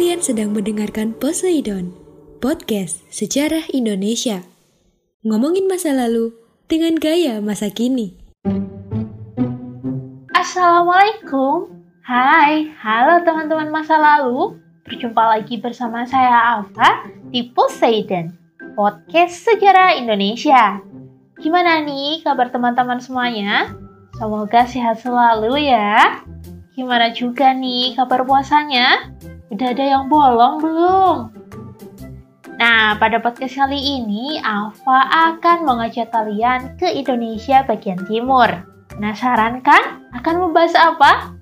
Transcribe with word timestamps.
Kalian 0.00 0.24
sedang 0.24 0.56
mendengarkan 0.56 1.12
Poseidon, 1.12 1.92
podcast 2.40 3.04
sejarah 3.12 3.68
Indonesia. 3.68 4.40
Ngomongin 5.28 5.68
masa 5.68 5.92
lalu 5.92 6.32
dengan 6.72 6.96
gaya 6.96 7.36
masa 7.44 7.68
kini. 7.68 8.16
Assalamualaikum. 10.32 11.84
Hai, 12.00 12.72
halo 12.80 13.28
teman-teman 13.28 13.68
masa 13.68 14.00
lalu. 14.00 14.56
Berjumpa 14.88 15.20
lagi 15.36 15.60
bersama 15.60 16.08
saya 16.08 16.56
Alfa 16.56 17.04
di 17.28 17.52
Poseidon, 17.52 18.32
podcast 18.72 19.52
sejarah 19.52 20.00
Indonesia. 20.00 20.80
Gimana 21.44 21.84
nih 21.84 22.24
kabar 22.24 22.48
teman-teman 22.48 23.04
semuanya? 23.04 23.76
Semoga 24.16 24.64
sehat 24.64 25.04
selalu 25.04 25.68
ya. 25.68 26.24
Gimana 26.72 27.12
juga 27.12 27.52
nih 27.52 28.00
kabar 28.00 28.24
puasanya? 28.24 29.12
Udah 29.50 29.74
ada 29.74 29.82
yang 29.82 30.06
bolong 30.06 30.62
belum? 30.62 31.16
Nah, 32.54 32.94
pada 33.02 33.18
podcast 33.18 33.58
kali 33.58 33.98
ini, 33.98 34.38
Alfa 34.46 35.10
akan 35.34 35.66
mengajak 35.66 36.14
kalian 36.14 36.78
ke 36.78 36.86
Indonesia 36.86 37.66
bagian 37.66 37.98
timur. 38.06 38.46
Penasaran 38.94 39.58
kan? 39.66 40.06
Akan 40.14 40.38
membahas 40.38 40.78
apa? 40.78 41.34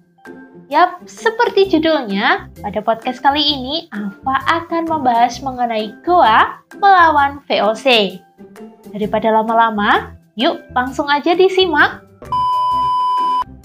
Yap, 0.72 1.04
seperti 1.04 1.68
judulnya, 1.68 2.48
pada 2.64 2.80
podcast 2.80 3.20
kali 3.20 3.44
ini, 3.44 3.92
Alfa 3.92 4.40
akan 4.56 4.88
membahas 4.88 5.44
mengenai 5.44 5.92
Goa 6.00 6.64
melawan 6.80 7.44
VOC. 7.44 8.16
Daripada 8.88 9.36
lama-lama, 9.36 10.16
yuk 10.32 10.64
langsung 10.72 11.12
aja 11.12 11.36
disimak. 11.36 12.07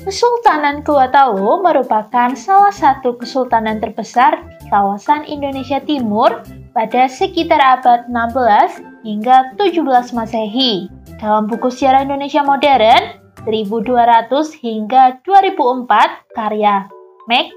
Kesultanan 0.03 0.83
Kuatalo 0.83 1.63
merupakan 1.63 2.35
salah 2.35 2.75
satu 2.75 3.15
kesultanan 3.15 3.79
terbesar 3.79 4.35
di 4.59 4.67
kawasan 4.67 5.23
Indonesia 5.23 5.79
Timur 5.79 6.43
pada 6.75 7.07
sekitar 7.07 7.63
abad 7.63 8.11
16 8.11 8.83
hingga 9.07 9.55
17 9.55 10.11
Masehi. 10.11 10.91
Dalam 11.23 11.47
buku 11.47 11.71
Sejarah 11.71 12.03
Indonesia 12.03 12.43
Modern 12.43 13.15
1200 13.47 14.27
hingga 14.59 15.23
2004 15.23 16.35
karya 16.35 16.83
Mac 17.31 17.55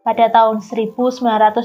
pada 0.00 0.24
tahun 0.32 0.64
1981 0.64 1.60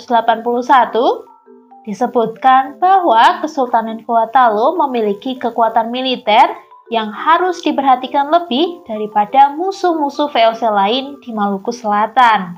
disebutkan 1.88 2.83
bahwa 2.83 3.39
Kesultanan 3.39 4.03
Kuatalo 4.03 4.75
memiliki 4.75 5.39
kekuatan 5.39 5.88
militer 5.88 6.67
yang 6.90 7.14
harus 7.14 7.62
diperhatikan 7.62 8.34
lebih 8.34 8.82
daripada 8.90 9.54
musuh-musuh 9.54 10.30
VOC 10.30 10.62
lain 10.70 11.06
di 11.22 11.30
Maluku 11.30 11.70
Selatan. 11.70 12.58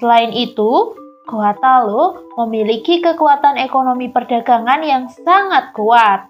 Selain 0.00 0.32
itu, 0.32 0.96
Goatalo 1.28 2.32
memiliki 2.44 3.00
kekuatan 3.00 3.56
ekonomi 3.60 4.10
perdagangan 4.12 4.80
yang 4.84 5.06
sangat 5.24 5.72
kuat. 5.76 6.26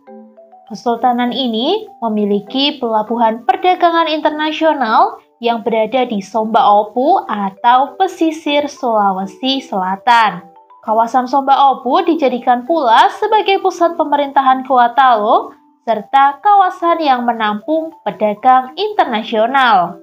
Kesultanan 0.71 1.35
ini 1.35 1.91
memiliki 1.99 2.79
pelabuhan 2.79 3.43
perdagangan 3.43 4.07
internasional 4.07 5.19
yang 5.43 5.67
berada 5.67 6.07
di 6.07 6.23
Somba 6.23 6.63
Opu 6.63 7.19
atau 7.27 7.99
pesisir 7.99 8.71
Sulawesi 8.71 9.65
Selatan. 9.65 10.47
Kawasan 10.87 11.27
Somba 11.27 11.59
Opu 11.75 12.05
dijadikan 12.07 12.69
pula 12.69 13.11
sebagai 13.19 13.59
pusat 13.65 13.99
pemerintahan 13.99 14.63
Goatalo 14.63 15.60
serta 15.85 16.39
kawasan 16.45 17.01
yang 17.01 17.25
menampung 17.25 17.97
pedagang 18.05 18.77
internasional. 18.77 19.97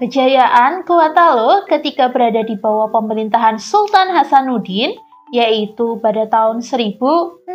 Kejayaan 0.00 0.88
Kuatalo 0.88 1.68
ketika 1.68 2.08
berada 2.08 2.40
di 2.40 2.56
bawah 2.56 2.88
pemerintahan 2.88 3.60
Sultan 3.60 4.08
Hasanuddin 4.16 4.96
yaitu 5.30 6.00
pada 6.00 6.24
tahun 6.26 6.64
1653 6.64 7.52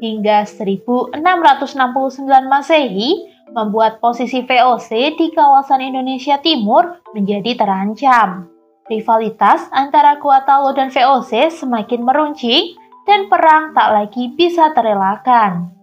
hingga 0.00 0.48
1669 0.48 1.12
Masehi 2.48 3.10
membuat 3.52 4.00
posisi 4.00 4.40
VOC 4.40 5.20
di 5.20 5.28
kawasan 5.36 5.84
Indonesia 5.84 6.40
Timur 6.40 7.04
menjadi 7.12 7.60
terancam. 7.60 8.48
Rivalitas 8.88 9.68
antara 9.70 10.16
Kuatalo 10.18 10.72
dan 10.72 10.88
VOC 10.88 11.52
semakin 11.52 12.00
meruncing 12.00 12.79
dan 13.10 13.26
perang 13.26 13.74
tak 13.74 13.90
lagi 13.90 14.30
bisa 14.38 14.70
terelakkan. 14.70 15.74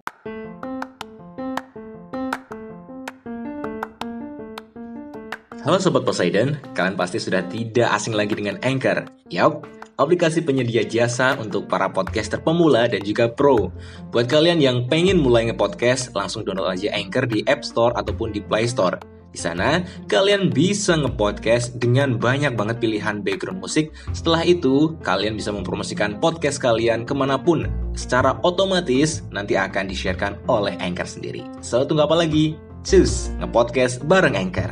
Halo 5.67 5.83
Sobat 5.83 6.07
Poseidon, 6.07 6.55
kalian 6.71 6.95
pasti 6.95 7.19
sudah 7.19 7.43
tidak 7.51 7.91
asing 7.91 8.15
lagi 8.15 8.31
dengan 8.31 8.55
Anchor. 8.63 9.03
Yap, 9.27 9.67
aplikasi 9.99 10.47
penyedia 10.47 10.87
jasa 10.87 11.35
untuk 11.35 11.67
para 11.67 11.91
podcaster 11.91 12.39
pemula 12.39 12.87
dan 12.87 13.03
juga 13.03 13.27
pro. 13.27 13.75
Buat 14.15 14.31
kalian 14.31 14.63
yang 14.63 14.77
pengen 14.87 15.19
mulai 15.19 15.51
nge-podcast, 15.51 16.15
langsung 16.15 16.47
download 16.47 16.79
aja 16.79 16.95
Anchor 16.95 17.27
di 17.27 17.43
App 17.43 17.67
Store 17.67 17.91
ataupun 17.99 18.31
di 18.31 18.39
Play 18.39 18.71
Store. 18.71 19.16
Di 19.27 19.39
sana, 19.43 19.83
kalian 20.07 20.49
bisa 20.49 20.95
nge-podcast 20.95 21.77
dengan 21.77 22.15
banyak 22.15 22.55
banget 22.55 22.79
pilihan 22.79 23.19
background 23.19 23.59
musik. 23.59 23.91
Setelah 24.15 24.47
itu, 24.47 24.95
kalian 25.03 25.35
bisa 25.35 25.51
mempromosikan 25.51 26.15
podcast 26.17 26.63
kalian 26.63 27.03
ke 27.03 27.11
mana 27.11 27.35
pun. 27.35 27.67
Secara 27.93 28.39
otomatis, 28.41 29.27
nanti 29.29 29.59
akan 29.59 29.91
di-sharekan 29.91 30.39
oleh 30.47 30.79
Anchor 30.79 31.05
sendiri. 31.05 31.43
So, 31.59 31.83
tunggu 31.83 32.07
apa 32.07 32.15
lagi? 32.15 32.55
Cus, 32.87 33.29
nge-podcast 33.43 34.07
bareng 34.07 34.39
Anchor. 34.39 34.71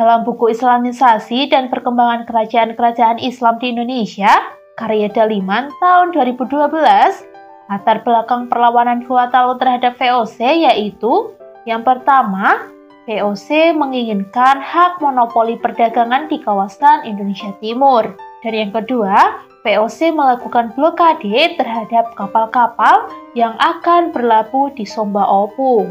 Dalam 0.00 0.24
buku 0.24 0.48
Islamisasi 0.56 1.52
dan 1.52 1.68
Perkembangan 1.68 2.24
Kerajaan-Kerajaan 2.24 3.20
Islam 3.20 3.60
di 3.60 3.76
Indonesia, 3.76 4.32
karya 4.80 5.12
Daliman 5.12 5.68
tahun 5.76 6.16
2012, 6.16 7.29
latar 7.70 8.02
belakang 8.02 8.50
perlawanan 8.50 9.06
Kuatalo 9.06 9.54
terhadap 9.54 9.94
VOC 9.94 10.66
yaitu 10.66 11.38
yang 11.68 11.86
pertama, 11.86 12.66
VOC 13.04 13.76
menginginkan 13.76 14.58
hak 14.58 14.98
monopoli 14.98 15.60
perdagangan 15.60 16.26
di 16.26 16.42
kawasan 16.42 17.06
Indonesia 17.06 17.52
Timur. 17.62 18.10
Dan 18.40 18.52
yang 18.56 18.72
kedua, 18.72 19.44
VOC 19.60 20.16
melakukan 20.16 20.72
blokade 20.72 21.54
terhadap 21.60 22.16
kapal-kapal 22.16 23.12
yang 23.36 23.54
akan 23.60 24.10
berlabuh 24.10 24.72
di 24.72 24.88
Somba 24.88 25.22
Opu. 25.28 25.84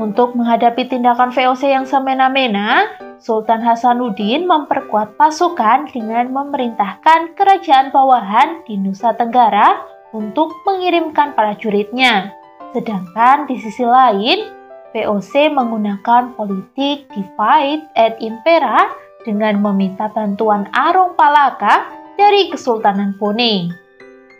Untuk 0.00 0.32
menghadapi 0.32 0.88
tindakan 0.88 1.28
VOC 1.28 1.68
yang 1.68 1.84
semena-mena, 1.84 2.88
Sultan 3.20 3.60
Hasanuddin 3.60 4.48
memperkuat 4.48 5.20
pasukan 5.20 5.92
dengan 5.92 6.32
memerintahkan 6.32 7.36
kerajaan 7.36 7.92
bawahan 7.92 8.64
di 8.64 8.80
Nusa 8.80 9.12
Tenggara 9.12 9.99
untuk 10.10 10.54
mengirimkan 10.66 11.34
para 11.34 11.54
juridnya. 11.58 12.34
Sedangkan 12.70 13.50
di 13.50 13.58
sisi 13.58 13.82
lain, 13.82 14.50
VOC 14.90 15.54
menggunakan 15.54 16.34
politik 16.34 17.06
divide 17.14 17.86
et 17.94 18.18
impera 18.18 18.90
dengan 19.22 19.62
meminta 19.62 20.10
bantuan 20.10 20.66
Arung 20.74 21.14
Palaka 21.14 21.86
dari 22.18 22.50
Kesultanan 22.50 23.14
Pune. 23.18 23.70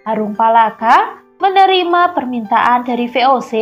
Arung 0.06 0.34
Palaka 0.34 1.22
menerima 1.38 2.12
permintaan 2.12 2.82
dari 2.82 3.06
VOC 3.06 3.52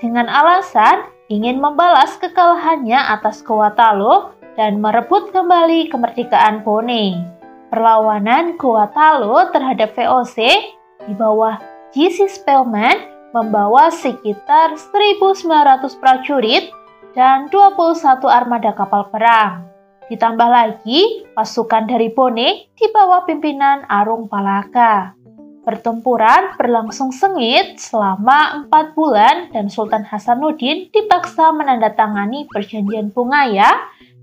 dengan 0.00 0.26
alasan 0.26 1.04
ingin 1.28 1.60
membalas 1.60 2.16
kekalahannya 2.18 2.98
atas 2.98 3.44
Kuatalo 3.44 4.34
dan 4.56 4.80
merebut 4.80 5.32
kembali 5.32 5.88
kemerdekaan 5.88 6.64
Pone. 6.64 7.22
Perlawanan 7.72 8.60
Kuatalo 8.60 9.48
terhadap 9.48 9.96
VOC 9.96 10.38
di 11.06 11.14
bawah 11.16 11.58
G.C. 11.92 12.28
Spellman 12.30 13.12
membawa 13.32 13.88
sekitar 13.88 14.76
1.900 14.76 15.48
prajurit 16.00 16.68
dan 17.16 17.48
21 17.48 18.24
armada 18.28 18.72
kapal 18.72 19.08
perang. 19.08 19.68
Ditambah 20.08 20.48
lagi 20.48 21.24
pasukan 21.32 21.88
dari 21.88 22.12
Pone 22.12 22.68
di 22.76 22.86
bawah 22.92 23.24
pimpinan 23.24 23.88
Arung 23.88 24.28
Palaka. 24.28 25.16
Pertempuran 25.62 26.58
berlangsung 26.58 27.14
sengit 27.14 27.78
selama 27.78 28.66
empat 28.66 28.98
bulan 28.98 29.54
dan 29.54 29.70
Sultan 29.70 30.02
Hasanuddin 30.02 30.90
dipaksa 30.90 31.54
menandatangani 31.54 32.50
perjanjian 32.50 33.14
Bungaya 33.14 33.70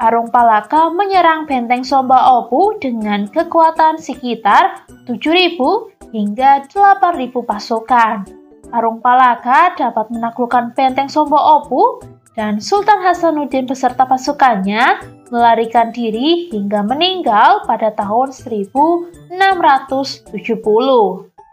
Arung 0.00 0.32
Palaka 0.32 0.88
menyerang 0.88 1.44
benteng 1.44 1.84
Somba 1.84 2.40
Opu 2.40 2.80
dengan 2.80 3.28
kekuatan 3.28 4.00
sekitar 4.00 4.88
7.000 5.04 5.60
hingga 6.16 6.64
8.000 6.64 7.28
pasukan. 7.44 8.39
Arung 8.70 9.02
Palaka 9.02 9.74
dapat 9.74 10.10
menaklukkan 10.14 10.74
benteng 10.74 11.10
Somba 11.10 11.38
Opu 11.58 12.02
dan 12.38 12.62
Sultan 12.62 13.02
Hasanuddin 13.02 13.66
beserta 13.66 14.06
pasukannya 14.06 15.02
melarikan 15.30 15.90
diri 15.94 16.50
hingga 16.50 16.82
meninggal 16.86 17.66
pada 17.66 17.90
tahun 17.94 18.30
1670. 18.34 20.30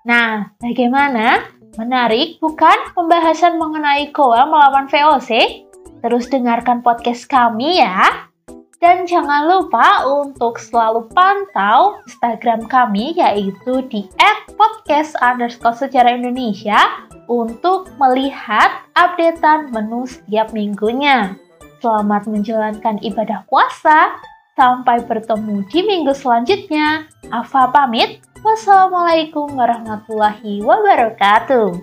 Nah, 0.05 0.53
bagaimana? 0.61 1.53
Menarik 1.77 2.41
bukan 2.41 2.93
pembahasan 2.97 3.61
mengenai 3.61 4.09
Goa 4.09 4.49
melawan 4.49 4.89
VOC? 4.89 5.61
Terus 6.01 6.25
dengarkan 6.29 6.81
podcast 6.81 7.29
kami 7.29 7.81
ya. 7.81 8.29
Dan 8.77 9.09
jangan 9.09 9.49
lupa 9.49 10.05
untuk 10.05 10.61
selalu 10.61 11.09
pantau 11.09 11.97
Instagram 12.05 12.69
kami 12.69 13.17
yaitu 13.17 13.81
di 13.89 14.05
@podcast 14.53 15.17
underscore 15.17 15.73
sejarah 15.73 16.13
Indonesia 16.13 17.06
untuk 17.27 17.91
melihat 17.99 18.87
updatean 18.95 19.69
menu 19.69 20.07
setiap 20.07 20.55
minggunya. 20.55 21.35
Selamat 21.77 22.25
menjalankan 22.25 22.97
ibadah 23.05 23.45
puasa. 23.45 24.17
Sampai 24.57 25.05
bertemu 25.05 25.61
di 25.69 25.85
minggu 25.85 26.17
selanjutnya. 26.17 27.05
Afa 27.29 27.69
pamit. 27.69 28.25
Wassalamualaikum 28.41 29.53
warahmatullahi 29.53 30.65
wabarakatuh. 30.65 31.77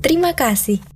Terima 0.00 0.32
kasih. 0.32 0.95